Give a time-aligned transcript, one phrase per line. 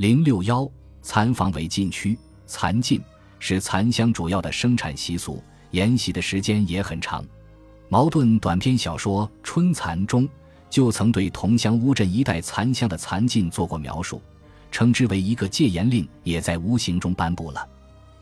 [0.00, 0.66] 零六幺，
[1.02, 2.16] 蚕房为禁区，
[2.46, 2.98] 蚕禁
[3.38, 7.22] 是蚕香主要的生产习俗，沿袭的时间也很长。
[7.90, 10.26] 茅盾短篇小说《春蚕》中
[10.70, 14.22] 就曾对桐乡乌镇一带蚕香的蚕禁做过描述，
[14.72, 17.68] 称之为一个戒严令，也在无形中颁布了。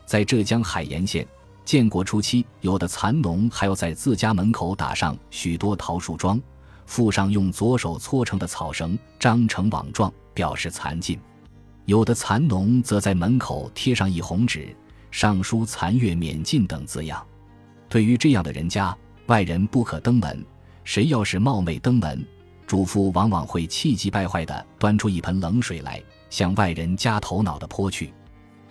[0.05, 1.25] 在浙江海盐县。
[1.63, 6.41] 建国初期，有的蚕农还要在自家门口打上许多桃树桩，
[6.85, 11.17] 附上用左手搓成的草绳，张成网状，表示蚕禁；
[11.89, 14.75] 有的蚕农则在门口贴上一红纸，
[15.09, 17.25] 上书“残月免进”等字样。
[17.89, 20.45] 对于这样的人家，外人不可登门。
[20.83, 22.23] 谁要是冒昧登门，
[22.67, 25.99] 主妇往往会气急败坏地端出一盆冷水来，
[26.29, 28.13] 向外人夹头脑的泼去；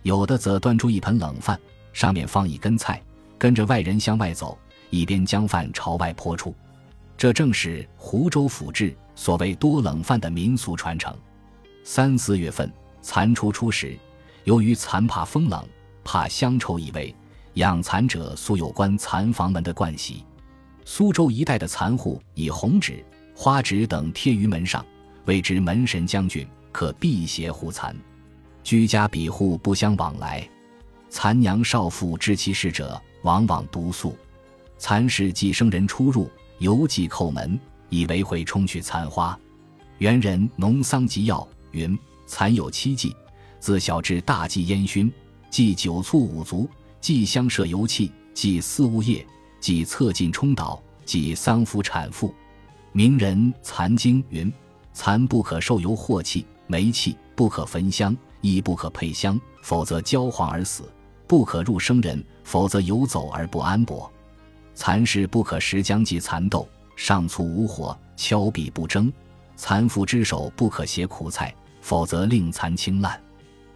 [0.05, 1.59] 有的则端出一盆冷饭。
[1.93, 3.03] 上面放一根菜，
[3.37, 4.57] 跟着外人向外走，
[4.91, 6.55] 一边将饭朝外泼出。
[7.17, 11.13] 这正是湖州府志所谓多冷饭的民俗传承。
[11.83, 13.97] 三四月份蚕出初时，
[14.45, 15.67] 由于蚕怕风冷，
[16.05, 17.15] 怕香臭异味，
[17.55, 20.25] 养蚕者素有关蚕房门的惯习。
[20.85, 24.85] 苏州一带的蚕户以红纸、花纸等贴于门上，
[25.27, 27.95] 谓之门神将军，可辟邪护蚕。
[28.65, 30.47] 居家比户不相往来。
[31.11, 34.17] 蚕娘少妇知其事者，往往独宿。
[34.77, 37.59] 蚕室寄生人出入，犹忌叩门，
[37.89, 39.39] 以为会冲去蚕花。
[39.99, 41.41] 元人《农桑集要》
[41.73, 41.99] 云
[42.29, 43.17] ：“蚕有七忌，
[43.59, 45.13] 自小至大忌烟熏，
[45.51, 46.69] 忌酒醋五足，
[47.01, 49.27] 忌香麝油气，忌四物液，
[49.59, 52.33] 忌侧进冲倒，忌丧服产妇。”
[52.93, 54.53] 名人《蚕经》云
[54.93, 60.85] ：“蚕不可受油惑气，煤气不可焚香，亦不可配香，否则焦黄而死。”
[61.27, 64.11] 不可入生人，否则游走而不安泊。
[64.75, 66.67] 蚕室不可食姜及蚕豆，
[66.97, 69.13] 上醋无火，敲壁不争。
[69.55, 71.55] 蚕妇之手不可携苦菜，
[71.89, 73.19] 否则令蚕青烂。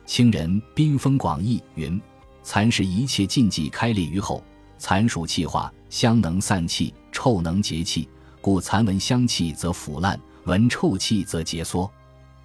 [0.04, 1.98] 清人宾风广义云：
[2.42, 4.44] 蚕室一切禁忌开列于后。
[4.76, 8.06] 蚕属气化，香能散气，臭能结气，
[8.42, 11.90] 故蚕闻香气则腐烂，闻臭气则结缩。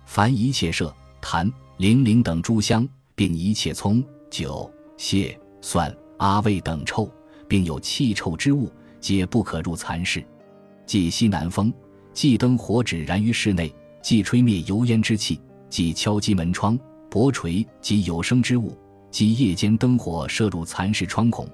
[0.05, 4.71] 凡一切麝、檀、苓苓等诸香，并一切葱、酒。
[4.95, 7.11] 蟹、蒜、阿味等臭，
[7.45, 8.71] 并有气臭之物，
[9.01, 10.25] 皆不可入蚕室。
[10.85, 11.73] 忌西南风，
[12.13, 16.77] 忌灯火纸燃于室内，忌吹灭油烟之气，忌敲击门窗、
[17.09, 18.77] 薄锤及有声之物，
[19.11, 21.47] 忌夜间灯火射入蚕室窗孔，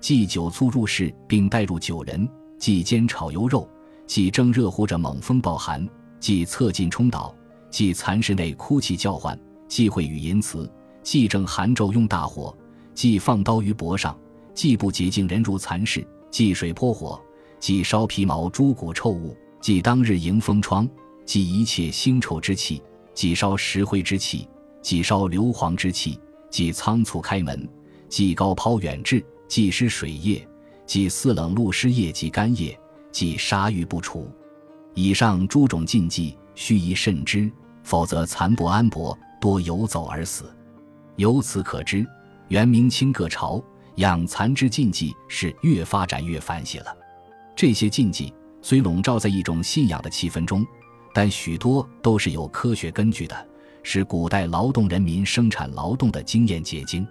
[0.00, 3.68] 忌酒醋入室并带入酒人，忌煎炒油肉，
[4.06, 5.86] 忌蒸热乎者猛风暴寒，
[6.20, 7.34] 忌侧进冲倒，
[7.70, 10.70] 忌蚕室内哭泣叫唤，忌讳语淫词，
[11.02, 12.56] 忌正寒昼用大火。
[12.94, 14.18] 忌放刀于脖上，
[14.54, 17.20] 忌不洁净人入蚕室，忌水泼火，
[17.60, 20.88] 忌烧皮毛、猪骨臭物，忌当日迎风窗，
[21.24, 22.82] 忌一切腥臭之气，
[23.18, 24.48] 忌烧石灰之气，
[24.80, 26.20] 忌烧硫磺之气，
[26.50, 27.68] 忌仓促开门，
[28.08, 30.46] 忌高抛远掷，忌失水液，
[30.86, 32.78] 忌四冷露湿液及干液，
[33.10, 34.30] 忌杀欲不除。
[34.94, 37.50] 以上诸种禁忌，须宜慎之，
[37.82, 40.44] 否则蚕不安薄，多游走而死。
[41.16, 42.06] 由此可知。
[42.46, 43.60] 元明清各朝
[43.96, 46.96] 养蚕之禁忌是越发展越繁细了。
[47.56, 50.64] 这些禁忌虽笼罩在一种信仰的气氛中，
[51.12, 53.46] 但许多都是有科学根据的，
[53.82, 57.06] 是古代劳动人民生产劳动的经验结晶。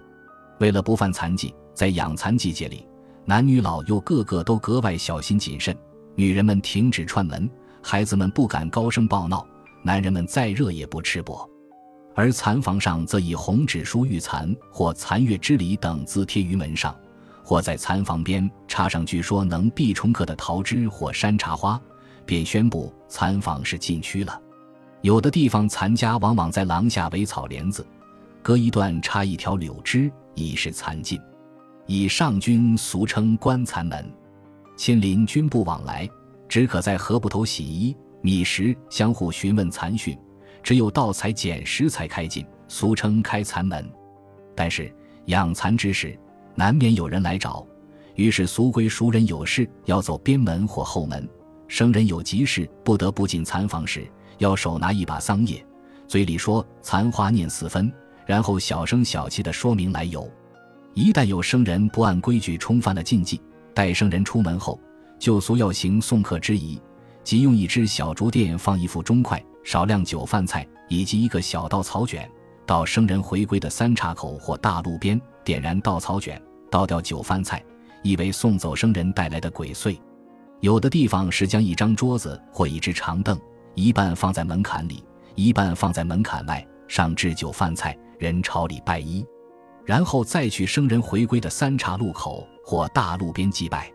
[0.59, 2.85] 为了不犯残疾，在养蚕季节里，
[3.25, 5.75] 男女老幼个个都格外小心谨慎。
[6.15, 7.49] 女人们停止串门，
[7.81, 9.45] 孩子们不敢高声报闹，
[9.83, 11.47] 男人们再热也不吃薄。
[12.15, 16.95] 而蚕房上则以红纸书“玉蚕”或“残月之礼”等字贴于门上，
[17.43, 21.79] 或在蚕房边插上据说能避虫客的桃枝或山茶花，
[22.27, 24.39] 便宣布蚕房是禁区了。
[25.01, 27.87] 有的地方蚕家往往在廊下围草帘子，
[28.43, 31.19] 隔一段插一条柳枝，以示蚕禁。
[31.85, 34.11] 以上君俗称关蚕门，
[34.75, 36.07] 亲邻均不往来，
[36.49, 40.17] 只可在河埠头洗衣、觅食，相互询问蚕讯。
[40.61, 43.89] 只有盗采捡食才开禁，俗称开蚕门。
[44.53, 44.93] 但是
[45.27, 46.19] 养蚕之时，
[46.55, 47.65] 难免有人来找，
[48.15, 51.25] 于是俗规熟人有事要走边门或后门，
[51.67, 55.63] 生人有急事不得不进禅房时，要手拿一把桑叶，
[56.07, 57.91] 嘴里说残花念四分，
[58.25, 60.29] 然后小声小气地说明来由。
[60.93, 63.39] 一旦有生人不按规矩冲犯了禁忌，
[63.73, 64.79] 待生人出门后，
[65.19, 66.81] 就俗要行送客之仪，
[67.23, 69.43] 即用一只小竹垫放一副钟筷。
[69.63, 72.29] 少量酒饭菜以及一个小稻草卷，
[72.65, 76.41] 到生人回归的三岔口或大路边，点燃稻草卷，
[76.71, 77.61] 倒掉酒饭菜，
[78.01, 79.99] 以为送走生人带来的鬼祟。
[80.59, 83.39] 有的地方是将一张桌子或一只长凳，
[83.75, 85.03] 一半放在门槛里，
[85.35, 89.23] 一半放在门槛外，上置酒饭菜，人朝里拜一，
[89.85, 93.91] 然后再去生人回归的三岔路口或大路边祭拜。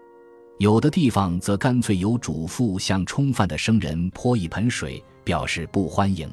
[0.59, 6.31] 有的地方则干脆由主妇向冲饭的生人泼一盆水，表示不欢迎。